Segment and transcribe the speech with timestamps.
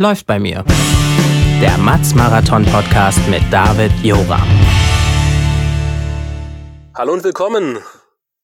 [0.00, 0.64] Läuft bei mir.
[1.60, 4.48] Der Matz Marathon Podcast mit David Joram.
[6.94, 7.78] Hallo und willkommen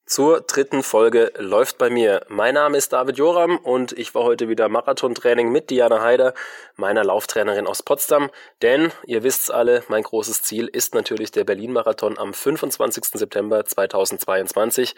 [0.05, 2.23] zur dritten Folge Läuft bei mir.
[2.29, 6.35] Mein Name ist David Joram und ich war heute wieder Marathontraining mit Diana Heider,
[6.75, 8.29] meiner Lauftrainerin aus Potsdam.
[8.61, 13.05] Denn ihr wisst's alle, mein großes Ziel ist natürlich der Berlin-Marathon am 25.
[13.05, 14.93] September 2022.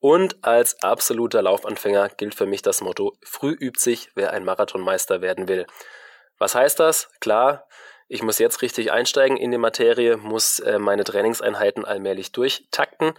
[0.00, 5.20] Und als absoluter Laufanfänger gilt für mich das Motto, früh übt sich, wer ein Marathonmeister
[5.20, 5.66] werden will.
[6.38, 7.10] Was heißt das?
[7.20, 7.66] Klar,
[8.06, 13.14] ich muss jetzt richtig einsteigen in die Materie, muss äh, meine Trainingseinheiten allmählich durchtakten.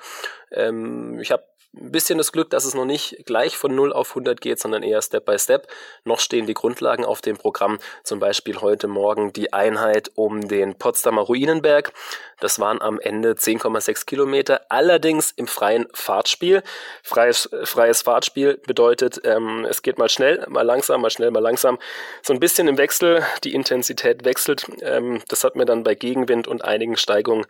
[0.52, 1.44] Ähm, ich habe
[1.76, 4.82] ein bisschen das Glück, dass es noch nicht gleich von 0 auf 100 geht, sondern
[4.82, 5.68] eher Step by Step.
[6.04, 10.76] Noch stehen die Grundlagen auf dem Programm, zum Beispiel heute Morgen die Einheit um den
[10.76, 11.94] Potsdamer Ruinenberg.
[12.40, 16.64] Das waren am Ende 10,6 Kilometer, allerdings im freien Fahrtspiel.
[17.04, 21.78] Freies, freies Fahrtspiel bedeutet, ähm, es geht mal schnell, mal langsam, mal schnell, mal langsam.
[22.24, 24.66] So ein bisschen im Wechsel, die Intensität wechselt.
[24.82, 27.46] Ähm, das hat mir dann bei Gegenwind und einigen Steigungen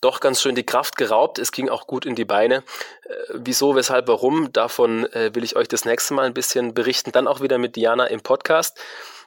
[0.00, 1.38] doch ganz schön die Kraft geraubt.
[1.38, 2.56] Es ging auch gut in die Beine.
[3.04, 7.12] Äh, wieso, weshalb, warum, davon äh, will ich euch das nächste Mal ein bisschen berichten.
[7.12, 8.78] Dann auch wieder mit Diana im Podcast.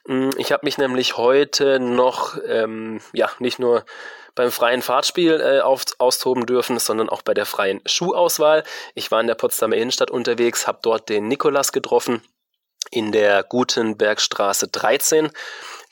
[0.06, 3.86] Mm, ich habe mich nämlich heute noch, ähm, ja, nicht nur
[4.36, 8.64] beim freien Fahrtspiel äh, auf, austoben dürfen, sondern auch bei der freien Schuhauswahl.
[8.96, 12.22] Ich war in der Potsdamer Innenstadt unterwegs, habe dort den Nikolas getroffen
[12.92, 15.30] in der Gutenbergstraße 13.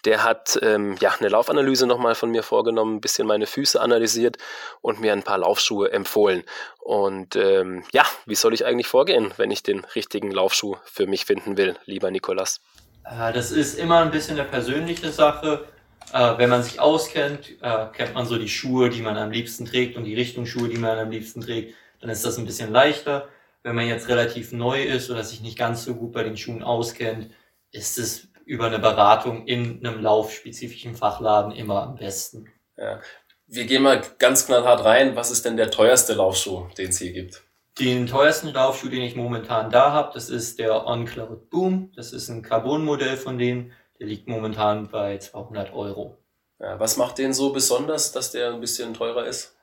[0.08, 4.38] Der hat ähm, ja eine Laufanalyse nochmal von mir vorgenommen, ein bisschen meine Füße analysiert
[4.80, 6.44] und mir ein paar Laufschuhe empfohlen.
[6.80, 11.26] Und ähm, ja, wie soll ich eigentlich vorgehen, wenn ich den richtigen Laufschuh für mich
[11.26, 12.62] finden will, lieber Nikolas?
[13.04, 15.68] Äh, das ist immer ein bisschen eine persönliche Sache.
[16.14, 19.66] Äh, wenn man sich auskennt, äh, kennt man so die Schuhe, die man am liebsten
[19.66, 23.28] trägt und die Richtungsschuhe, die man am liebsten trägt, dann ist das ein bisschen leichter.
[23.62, 26.64] Wenn man jetzt relativ neu ist oder sich nicht ganz so gut bei den Schuhen
[26.64, 27.30] auskennt,
[27.74, 32.48] ist es über eine Beratung in einem laufspezifischen Fachladen immer am besten.
[32.78, 33.02] Ja.
[33.46, 35.16] Wir gehen mal ganz knallhart rein.
[35.16, 37.44] Was ist denn der teuerste Laufschuh, den es hier gibt?
[37.80, 41.92] Den teuersten Laufschuh, den ich momentan da habe, das ist der OnCloud Boom.
[41.96, 43.74] Das ist ein Carbon-Modell von denen.
[44.00, 46.18] Der liegt momentan bei 200 Euro.
[46.60, 49.56] Ja, was macht den so besonders, dass der ein bisschen teurer ist?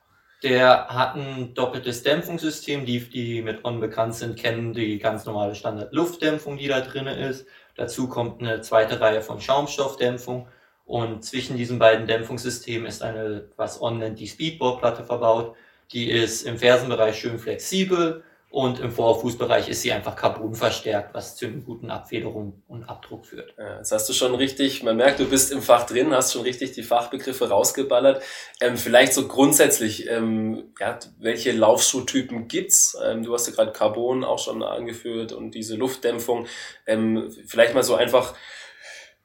[0.43, 2.85] Der hat ein doppeltes Dämpfungssystem.
[2.85, 7.47] Die, die mit On bekannt sind, kennen die ganz normale Standard-Luftdämpfung, die da drin ist.
[7.75, 10.47] Dazu kommt eine zweite Reihe von Schaumstoffdämpfung.
[10.85, 15.55] Und zwischen diesen beiden Dämpfungssystemen ist eine, was On nennt, die Speedboard-Platte verbaut.
[15.91, 18.23] Die ist im Fersenbereich schön flexibel
[18.55, 23.25] und im Vorfußbereich ist sie einfach Carbon verstärkt, was zu einer guten Abfederung und Abdruck
[23.25, 23.53] führt.
[23.57, 26.43] Ja, jetzt hast du schon richtig, man merkt, du bist im Fach drin, hast schon
[26.43, 28.23] richtig die Fachbegriffe rausgeballert.
[28.61, 32.97] Ähm, vielleicht so grundsätzlich, ähm, ja, welche Laufschuhtypen gibt's?
[33.03, 36.47] Ähm, du hast ja gerade Carbon auch schon angeführt und diese Luftdämpfung.
[36.87, 38.35] Ähm, vielleicht mal so einfach,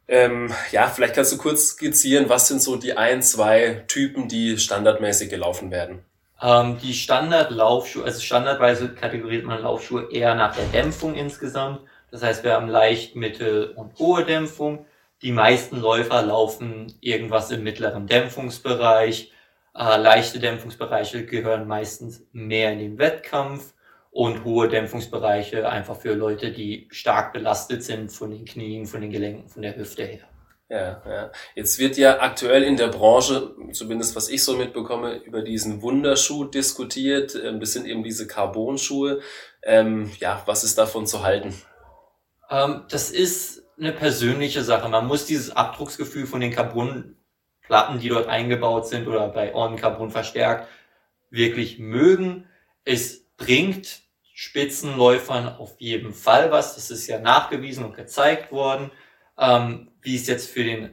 [0.08, 4.58] ähm, ja, vielleicht kannst du kurz skizzieren, was sind so die ein, zwei Typen, die
[4.58, 6.04] standardmäßig gelaufen werden?
[6.42, 11.80] Ähm, die Standardlaufschuhe, also standardweise kategoriert man Laufschuhe eher nach der Dämpfung insgesamt.
[12.10, 14.86] Das heißt, wir haben leicht, mittel und hohe Dämpfung.
[15.22, 19.32] Die meisten Läufer laufen irgendwas im mittleren Dämpfungsbereich.
[19.74, 23.74] Äh, leichte Dämpfungsbereiche gehören meistens mehr in den Wettkampf
[24.10, 29.10] und hohe Dämpfungsbereiche einfach für Leute, die stark belastet sind von den Knien, von den
[29.10, 30.29] Gelenken, von der Hüfte her.
[30.70, 31.32] Ja, ja.
[31.56, 36.44] Jetzt wird ja aktuell in der Branche, zumindest was ich so mitbekomme, über diesen Wunderschuh
[36.44, 37.34] diskutiert.
[37.34, 39.20] Ähm, das sind eben diese Carbon-Schuhe.
[39.64, 41.60] Ähm, ja, was ist davon zu halten?
[42.48, 44.88] Ähm, das ist eine persönliche Sache.
[44.88, 50.12] Man muss dieses Abdrucksgefühl von den Carbonplatten, die dort eingebaut sind oder bei On Carbon
[50.12, 50.69] verstärkt,
[51.31, 52.47] wirklich mögen.
[52.84, 54.02] Es bringt
[54.34, 56.76] Spitzenläufern auf jeden Fall was.
[56.76, 58.92] Das ist ja nachgewiesen und gezeigt worden.
[59.37, 60.93] Ähm, wie es jetzt für den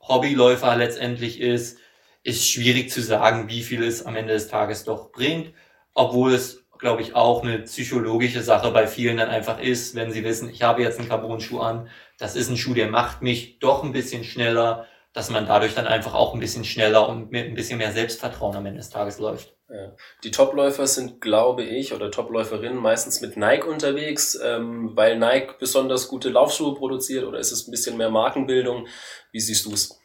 [0.00, 1.78] Hobbyläufer letztendlich ist,
[2.22, 5.52] ist schwierig zu sagen, wie viel es am Ende des Tages doch bringt,
[5.92, 10.24] obwohl es, glaube ich, auch eine psychologische Sache bei vielen dann einfach ist, wenn sie
[10.24, 13.84] wissen, ich habe jetzt einen Carbon-Schuh an, das ist ein Schuh, der macht mich doch
[13.84, 17.54] ein bisschen schneller, dass man dadurch dann einfach auch ein bisschen schneller und mit ein
[17.54, 19.54] bisschen mehr Selbstvertrauen am Ende des Tages läuft.
[19.70, 19.92] Ja.
[20.24, 26.08] Die Topläufer sind, glaube ich, oder Topläuferinnen meistens mit Nike unterwegs, ähm, weil Nike besonders
[26.08, 28.88] gute Laufschuhe produziert oder ist es ein bisschen mehr Markenbildung?
[29.30, 29.98] Wie siehst du es?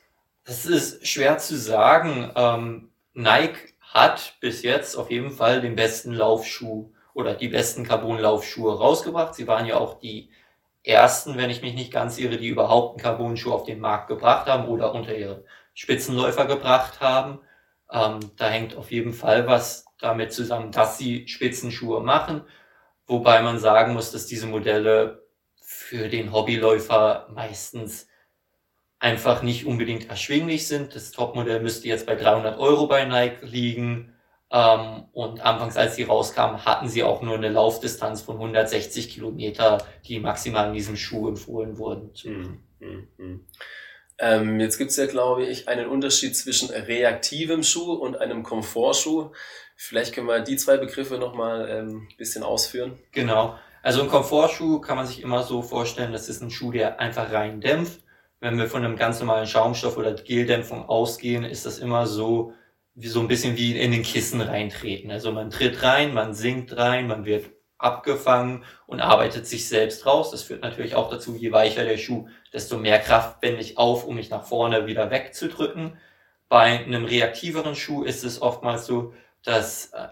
[0.46, 2.32] Das ist schwer zu sagen.
[2.36, 8.78] Ähm, Nike hat bis jetzt auf jeden Fall den besten Laufschuh oder die besten Carbon-Laufschuhe
[8.78, 9.34] rausgebracht.
[9.34, 10.30] Sie waren ja auch die
[10.90, 14.48] ersten, wenn ich mich nicht ganz irre, die überhaupt einen Carbon-Schuh auf den Markt gebracht
[14.48, 17.40] haben oder unter ihre Spitzenläufer gebracht haben.
[17.92, 22.44] Ähm, da hängt auf jeden Fall was damit zusammen, dass sie Spitzenschuhe machen.
[23.08, 25.24] Wobei man sagen muss, dass diese Modelle
[25.62, 28.08] für den Hobbyläufer meistens
[29.00, 30.96] einfach nicht unbedingt erschwinglich sind.
[30.96, 34.14] Das Topmodell müsste jetzt bei 300 Euro bei Nike liegen.
[34.52, 39.78] Ähm, und anfangs, als sie rauskamen, hatten sie auch nur eine Laufdistanz von 160 Kilometer,
[40.06, 42.12] die maximal in diesem Schuh empfohlen wurden.
[42.24, 42.64] Mhm.
[42.80, 43.46] Mhm.
[44.18, 49.32] Ähm, jetzt gibt's ja, glaube ich, einen Unterschied zwischen reaktivem Schuh und einem Komfortschuh.
[49.76, 53.00] Vielleicht können wir die zwei Begriffe nochmal ähm, ein bisschen ausführen.
[53.14, 53.58] Genau.
[53.82, 57.32] Also ein Komfortschuh kann man sich immer so vorstellen, das ist ein Schuh, der einfach
[57.32, 58.02] rein dämpft.
[58.42, 62.54] Wenn wir von einem ganz normalen Schaumstoff oder Geldämpfung ausgehen, ist das immer so,
[63.04, 65.12] so ein bisschen wie in den Kissen reintreten.
[65.12, 67.46] Also man tritt rein, man sinkt rein, man wird
[67.78, 70.32] abgefangen und arbeitet sich selbst raus.
[70.32, 74.06] Das führt natürlich auch dazu, je weicher der Schuh, desto mehr Kraft wende ich auf,
[74.06, 75.98] um mich nach vorne wieder wegzudrücken.
[76.50, 79.14] Bei einem reaktiveren Schuh ist es oftmals so,
[79.44, 80.08] dass äh,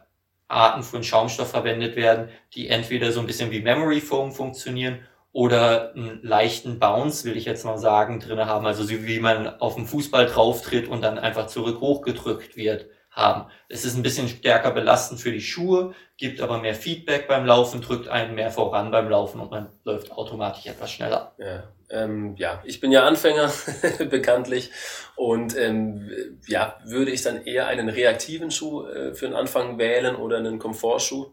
[0.48, 5.00] Arten von Schaumstoff verwendet werden, die entweder so ein bisschen wie Memory Foam funktionieren
[5.32, 8.66] oder einen leichten Bounce, will ich jetzt mal sagen, drinne haben.
[8.66, 12.88] Also so wie man auf dem Fußball drauftritt und dann einfach zurück hochgedrückt wird
[13.18, 13.50] haben.
[13.68, 17.82] Es ist ein bisschen stärker belastend für die Schuhe, gibt aber mehr Feedback beim Laufen,
[17.82, 21.34] drückt einen mehr voran beim Laufen und man läuft automatisch etwas schneller.
[21.40, 23.52] Ja, ähm, ja ich bin ja Anfänger
[24.10, 24.72] bekanntlich
[25.16, 30.16] und ähm, ja, würde ich dann eher einen reaktiven Schuh äh, für den Anfang wählen
[30.16, 31.32] oder einen Komfortschuh?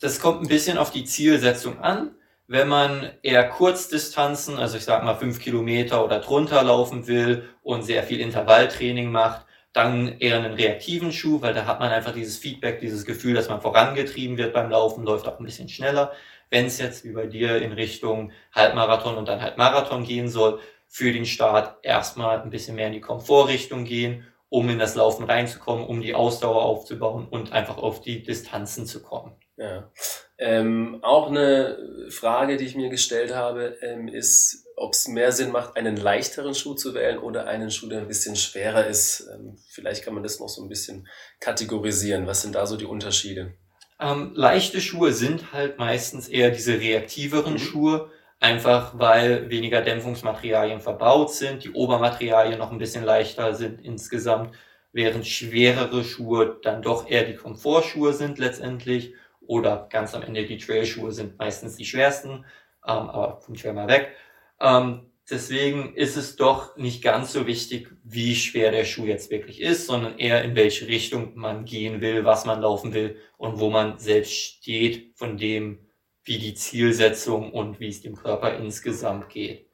[0.00, 2.15] Das kommt ein bisschen auf die Zielsetzung an.
[2.48, 7.82] Wenn man eher Kurzdistanzen, also ich sag mal fünf Kilometer oder drunter laufen will und
[7.82, 12.38] sehr viel Intervalltraining macht, dann eher einen reaktiven Schuh, weil da hat man einfach dieses
[12.38, 16.12] Feedback, dieses Gefühl, dass man vorangetrieben wird beim Laufen, läuft auch ein bisschen schneller.
[16.48, 21.12] Wenn es jetzt wie bei dir in Richtung Halbmarathon und dann Halbmarathon gehen soll, für
[21.12, 25.84] den Start erstmal ein bisschen mehr in die Komfortrichtung gehen, um in das Laufen reinzukommen,
[25.84, 29.32] um die Ausdauer aufzubauen und einfach auf die Distanzen zu kommen.
[29.56, 29.90] Ja.
[30.38, 35.50] Ähm, auch eine Frage, die ich mir gestellt habe, ähm, ist, ob es mehr Sinn
[35.50, 39.26] macht, einen leichteren Schuh zu wählen oder einen Schuh, der ein bisschen schwerer ist.
[39.32, 41.08] Ähm, vielleicht kann man das noch so ein bisschen
[41.40, 42.26] kategorisieren.
[42.26, 43.54] Was sind da so die Unterschiede?
[43.98, 47.58] Ähm, leichte Schuhe sind halt meistens eher diese reaktiveren mhm.
[47.58, 48.10] Schuhe,
[48.40, 54.54] einfach weil weniger Dämpfungsmaterialien verbaut sind, die Obermaterialien noch ein bisschen leichter sind insgesamt,
[54.92, 59.14] während schwerere Schuhe dann doch eher die Komfortschuhe sind letztendlich
[59.46, 62.44] oder ganz am Ende die Trailschuhe sind meistens die schwersten,
[62.86, 64.12] ähm, aber kommt schwer mal weg.
[64.60, 69.60] Ähm, deswegen ist es doch nicht ganz so wichtig, wie schwer der Schuh jetzt wirklich
[69.60, 73.70] ist, sondern eher in welche Richtung man gehen will, was man laufen will und wo
[73.70, 75.86] man selbst steht von dem,
[76.24, 79.70] wie die Zielsetzung und wie es dem Körper insgesamt geht.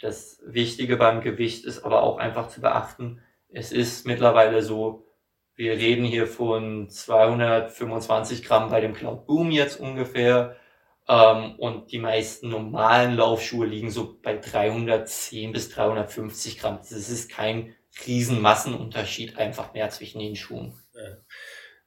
[0.00, 5.03] Das Wichtige beim Gewicht ist aber auch einfach zu beachten, es ist mittlerweile so,
[5.56, 10.56] wir reden hier von 225 Gramm bei dem Cloud Boom jetzt ungefähr.
[11.06, 16.78] Ähm, und die meisten normalen Laufschuhe liegen so bei 310 bis 350 Gramm.
[16.78, 17.74] Das ist kein
[18.06, 20.74] Riesenmassenunterschied einfach mehr zwischen den Schuhen.
[20.94, 21.16] Ja.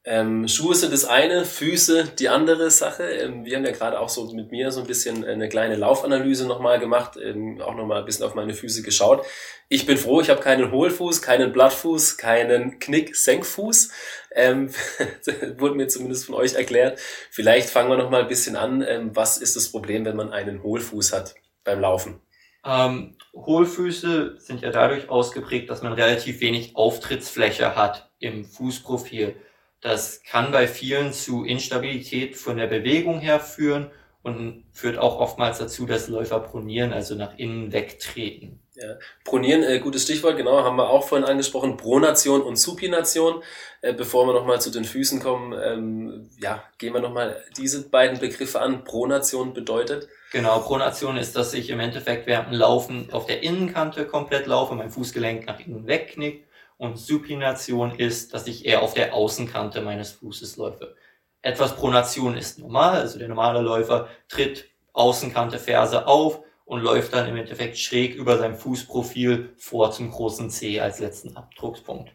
[0.10, 3.04] Ähm, Schuhe sind das eine, Füße die andere Sache.
[3.04, 6.48] Ähm, wir haben ja gerade auch so mit mir so ein bisschen eine kleine Laufanalyse
[6.48, 9.26] nochmal gemacht, ähm, auch nochmal ein bisschen auf meine Füße geschaut.
[9.68, 13.92] Ich bin froh, ich habe keinen Hohlfuß, keinen Blattfuß, keinen Knick-Senkfuß.
[14.34, 14.70] Ähm,
[15.58, 17.00] wurde mir zumindest von euch erklärt.
[17.30, 18.86] Vielleicht fangen wir nochmal ein bisschen an.
[18.88, 22.22] Ähm, was ist das Problem, wenn man einen Hohlfuß hat beim Laufen?
[22.64, 29.36] Ähm, Hohlfüße sind ja dadurch ausgeprägt, dass man relativ wenig Auftrittsfläche hat im Fußprofil.
[29.82, 33.92] Das kann bei vielen zu Instabilität von der Bewegung her führen
[34.24, 38.60] und führt auch oftmals dazu, dass Läufer pronieren, also nach innen wegtreten.
[38.76, 38.96] Ja.
[39.24, 41.78] Pronieren, äh, gutes Stichwort, genau, haben wir auch vorhin angesprochen.
[41.78, 43.42] Pronation und Supination.
[43.82, 48.20] Äh, bevor wir nochmal zu den Füßen kommen, ähm, ja, gehen wir nochmal diese beiden
[48.20, 48.84] Begriffe an.
[48.84, 50.10] Pronation bedeutet?
[50.32, 54.76] Genau, Pronation ist, dass ich im Endeffekt während dem Laufen auf der Innenkante komplett laufe,
[54.76, 56.47] mein Fußgelenk nach innen wegknickt
[56.78, 60.96] und Supination ist, dass ich eher auf der Außenkante meines Fußes läufe.
[61.42, 67.28] Etwas Pronation ist normal, also der normale Läufer tritt Außenkante Ferse auf und läuft dann
[67.28, 72.12] im Endeffekt schräg über sein Fußprofil vor zum großen C als letzten Abdruckspunkt.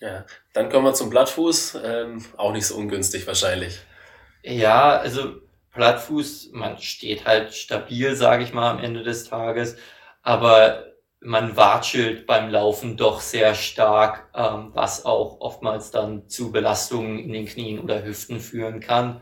[0.00, 3.80] Ja, dann kommen wir zum Plattfuß, ähm, auch nicht so ungünstig wahrscheinlich.
[4.42, 5.40] Ja, also
[5.72, 9.76] Plattfuß, man steht halt stabil, sage ich mal, am Ende des Tages,
[10.22, 10.84] aber
[11.20, 17.32] man watschelt beim Laufen doch sehr stark, ähm, was auch oftmals dann zu Belastungen in
[17.32, 19.20] den Knien oder Hüften führen kann.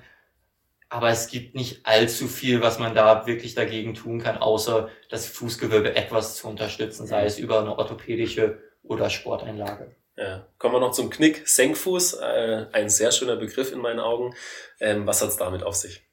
[0.89, 5.27] Aber es gibt nicht allzu viel, was man da wirklich dagegen tun kann, außer das
[5.27, 9.97] Fußgewölbe etwas zu unterstützen, sei es über eine orthopädische oder Sporteinlage.
[10.17, 10.47] Ja.
[10.59, 14.35] Kommen wir noch zum Knick, Senkfuß, äh, ein sehr schöner Begriff in meinen Augen.
[14.81, 16.06] Ähm, was hat's damit auf sich?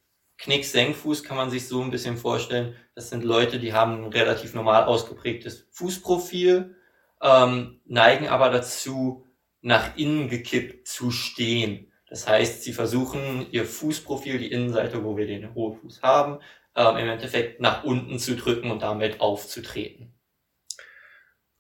[0.44, 2.76] Knick-Senkfuß kann man sich so ein bisschen vorstellen.
[2.96, 6.76] Das sind Leute, die haben ein relativ normal ausgeprägtes Fußprofil,
[7.22, 9.26] ähm, neigen aber dazu,
[9.62, 11.92] nach innen gekippt zu stehen.
[12.08, 16.40] Das heißt, sie versuchen ihr Fußprofil, die Innenseite, wo wir den hohen Fuß haben,
[16.76, 20.14] ähm, im Endeffekt nach unten zu drücken und damit aufzutreten.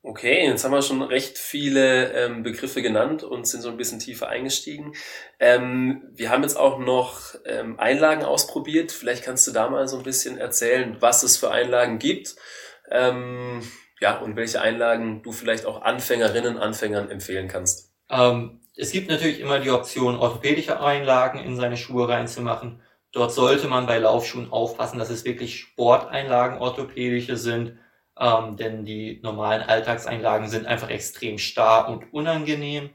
[0.05, 3.99] Okay, jetzt haben wir schon recht viele ähm, Begriffe genannt und sind so ein bisschen
[3.99, 4.93] tiefer eingestiegen.
[5.39, 8.91] Ähm, wir haben jetzt auch noch ähm, Einlagen ausprobiert.
[8.91, 12.35] Vielleicht kannst du da mal so ein bisschen erzählen, was es für Einlagen gibt.
[12.91, 13.61] Ähm,
[14.01, 17.93] ja, und welche Einlagen du vielleicht auch Anfängerinnen, Anfängern empfehlen kannst.
[18.09, 22.81] Ähm, es gibt natürlich immer die Option, orthopädische Einlagen in seine Schuhe reinzumachen.
[23.13, 27.77] Dort sollte man bei Laufschuhen aufpassen, dass es wirklich Sporteinlagen orthopädische sind
[28.19, 32.91] ähm, denn die normalen Alltagseinlagen sind einfach extrem starr und unangenehm.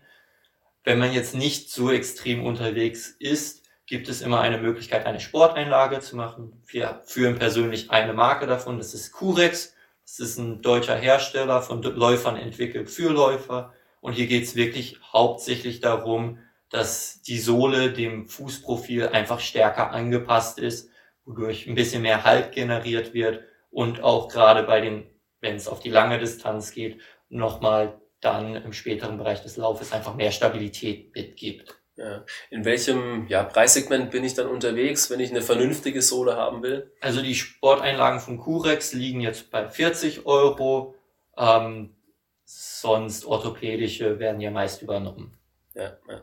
[0.85, 6.01] Wenn man jetzt nicht so extrem unterwegs ist, gibt es immer eine Möglichkeit, eine Sporteinlage
[6.01, 6.63] zu machen.
[6.67, 9.75] Wir führen persönlich eine Marke davon, das ist Curex.
[10.05, 13.75] Das ist ein deutscher Hersteller von Läufern entwickelt für Läufer.
[14.01, 16.39] Und hier geht es wirklich hauptsächlich darum,
[16.71, 20.91] dass die Sohle dem Fußprofil einfach stärker angepasst ist,
[21.27, 25.09] wodurch ein bisschen mehr Halt generiert wird und auch gerade bei den,
[25.41, 30.15] wenn es auf die lange Distanz geht, nochmal dann im späteren Bereich des Laufes einfach
[30.15, 31.79] mehr Stabilität mitgibt.
[31.97, 32.25] Ja.
[32.51, 36.93] In welchem ja, Preissegment bin ich dann unterwegs, wenn ich eine vernünftige Sohle haben will?
[37.01, 40.95] Also die Sporteinlagen von Curex liegen jetzt bei 40 Euro.
[41.37, 41.97] Ähm,
[42.45, 45.37] sonst orthopädische werden ja meist übernommen.
[45.75, 46.23] Ja, ja.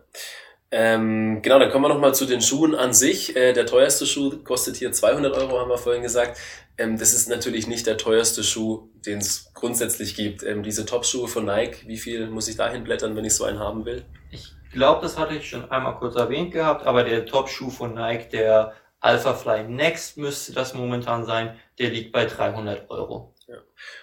[0.77, 3.33] Ähm, genau, dann kommen wir nochmal zu den Schuhen an sich.
[3.37, 6.37] Äh, der teuerste Schuh kostet hier 200 Euro, haben wir vorhin gesagt.
[6.77, 10.43] Ähm, das ist natürlich nicht der teuerste Schuh, den es grundsätzlich gibt.
[10.43, 13.59] Ähm, diese Top-Schuhe von Nike, wie viel muss ich dahin blättern, wenn ich so einen
[13.59, 14.03] haben will?
[14.31, 18.27] Ich glaube, das hatte ich schon einmal kurz erwähnt gehabt, aber der Top-Schuh von Nike,
[18.31, 23.33] der Alpha Fly Next müsste das momentan sein, der liegt bei 300 Euro.
[23.47, 23.59] Ja.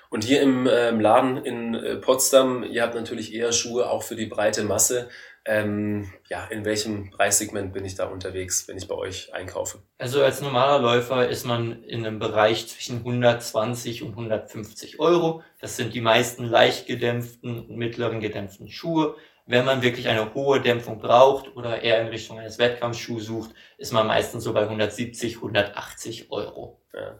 [0.09, 4.17] Und hier im ähm, Laden in äh, Potsdam, ihr habt natürlich eher Schuhe auch für
[4.17, 5.11] die breite Masse.
[5.45, 9.83] Ähm, ja, in welchem Preissegment bin ich da unterwegs, wenn ich bei euch einkaufe?
[9.99, 15.43] Also als normaler Läufer ist man in einem Bereich zwischen 120 und 150 Euro.
[15.61, 19.17] Das sind die meisten leicht gedämpften und mittleren gedämpften Schuhe.
[19.45, 23.93] Wenn man wirklich eine hohe Dämpfung braucht oder eher in Richtung eines Wettkampfschuhs sucht, ist
[23.93, 26.81] man meistens so bei 170, 180 Euro.
[26.95, 27.19] Ja.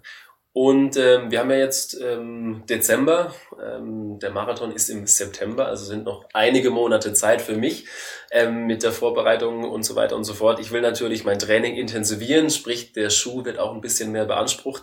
[0.55, 5.87] Und ähm, wir haben ja jetzt ähm, Dezember, ähm, der Marathon ist im September, also
[5.87, 7.87] sind noch einige Monate Zeit für mich
[8.31, 10.61] ähm, mit der Vorbereitung und so weiter und so fort.
[10.61, 14.83] Ich will natürlich mein Training intensivieren, sprich der Schuh wird auch ein bisschen mehr beansprucht.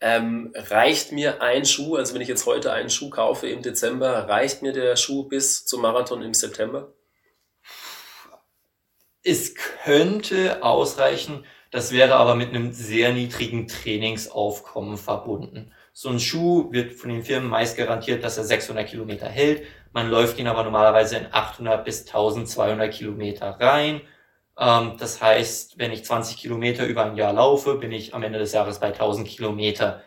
[0.00, 4.28] Ähm, reicht mir ein Schuh, also wenn ich jetzt heute einen Schuh kaufe im Dezember,
[4.28, 6.92] reicht mir der Schuh bis zum Marathon im September?
[9.24, 15.72] Es könnte ausreichen, das wäre aber mit einem sehr niedrigen Trainingsaufkommen verbunden.
[15.92, 19.64] So ein Schuh wird von den Firmen meist garantiert, dass er 600 Kilometer hält.
[19.92, 24.00] Man läuft ihn aber normalerweise in 800 bis 1200 Kilometer rein.
[24.58, 28.38] Ähm, das heißt, wenn ich 20 Kilometer über ein Jahr laufe, bin ich am Ende
[28.38, 30.02] des Jahres bei 1000 Kilometer.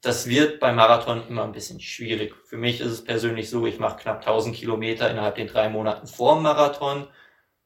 [0.00, 2.34] Das wird beim Marathon immer ein bisschen schwierig.
[2.46, 6.06] Für mich ist es persönlich so, ich mache knapp 1000 Kilometer innerhalb den drei Monaten
[6.06, 7.08] vor dem Marathon.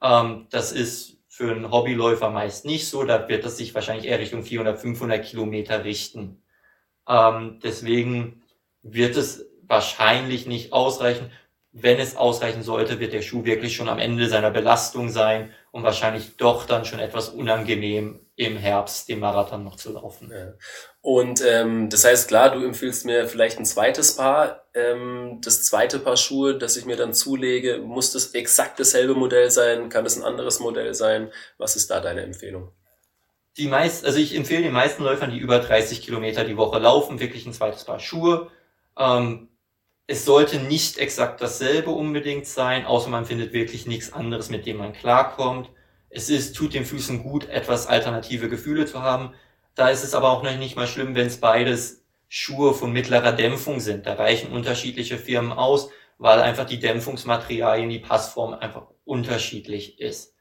[0.03, 3.05] Ähm, das ist für einen Hobbyläufer meist nicht so.
[3.05, 6.43] Da wird es sich wahrscheinlich eher Richtung 400, 500 Kilometer richten.
[7.09, 8.43] Ähm, deswegen
[8.83, 11.33] wird es wahrscheinlich nicht ausreichen.
[11.73, 15.85] Wenn es ausreichen sollte, wird der Schuh wirklich schon am Ende seiner Belastung sein und
[15.85, 20.31] wahrscheinlich doch dann schon etwas unangenehm im Herbst den Marathon noch zu laufen.
[20.33, 20.55] Ja.
[21.01, 24.65] Und ähm, das heißt, klar, du empfiehlst mir vielleicht ein zweites Paar.
[24.75, 29.51] Ähm, das zweite Paar Schuhe, das ich mir dann zulege, muss das exakt dasselbe Modell
[29.51, 29.91] sein?
[29.91, 31.31] Kann es ein anderes Modell sein?
[31.59, 32.73] Was ist da deine Empfehlung?
[33.59, 37.21] Die meist, also ich empfehle den meisten Läufern, die über 30 Kilometer die Woche laufen,
[37.21, 38.51] wirklich ein zweites Paar Schuhe.
[38.99, 39.49] Ähm,
[40.07, 44.79] es sollte nicht exakt dasselbe unbedingt sein, außer man findet wirklich nichts anderes, mit dem
[44.79, 45.69] man klarkommt.
[46.15, 49.33] Es ist, tut den Füßen gut, etwas alternative Gefühle zu haben.
[49.75, 53.81] Da ist es aber auch nicht mal schlimm, wenn es beides Schuhe von mittlerer Dämpfung
[53.81, 54.07] sind.
[54.07, 60.35] Da reichen unterschiedliche Firmen aus, weil einfach die Dämpfungsmaterialien, die Passform einfach unterschiedlich ist.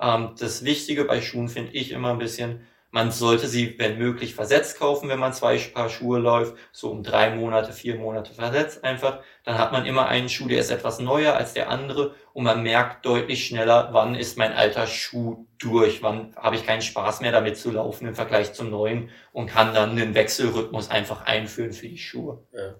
[0.00, 4.34] Ähm, das Wichtige bei Schuhen finde ich immer ein bisschen, man sollte sie, wenn möglich,
[4.34, 8.82] versetzt kaufen, wenn man zwei Paar Schuhe läuft, so um drei Monate, vier Monate versetzt
[8.82, 9.20] einfach.
[9.44, 12.62] Dann hat man immer einen Schuh, der ist etwas neuer als der andere und man
[12.62, 17.32] merkt deutlich schneller, wann ist mein alter Schuh durch, wann habe ich keinen Spaß mehr
[17.32, 21.88] damit zu laufen im Vergleich zum neuen und kann dann einen Wechselrhythmus einfach einführen für
[21.88, 22.46] die Schuhe.
[22.52, 22.74] Ja.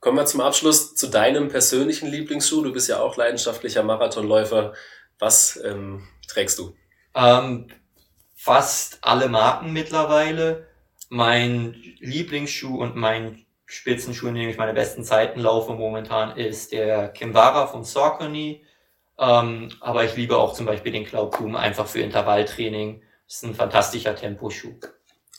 [0.00, 2.62] Kommen wir zum Abschluss zu deinem persönlichen Lieblingsschuh.
[2.62, 4.72] Du bist ja auch leidenschaftlicher Marathonläufer.
[5.18, 6.74] Was ähm, trägst du?
[7.14, 7.66] Ähm,
[8.42, 10.66] fast alle Marken mittlerweile.
[11.10, 17.08] Mein Lieblingsschuh und mein Spitzenschuh, in dem ich meine besten Zeiten laufe momentan, ist der
[17.08, 18.64] Kimbara von Saucony.
[19.18, 23.02] Ähm, aber ich liebe auch zum Beispiel den Cloud Boom einfach für Intervalltraining.
[23.26, 24.72] Das ist ein fantastischer Temposchuh.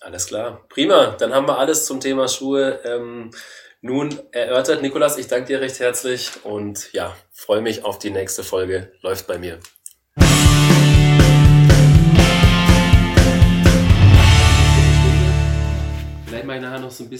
[0.02, 0.64] Alles klar.
[0.70, 1.16] Prima.
[1.18, 3.32] Dann haben wir alles zum Thema Schuhe ähm,
[3.82, 4.84] nun erörtert.
[4.84, 8.92] Nikolas, ich danke dir recht herzlich und ja, freue mich auf die nächste Folge.
[9.02, 9.60] Läuft bei mir.
[16.46, 17.20] Mache ich nachher noch so ein bisschen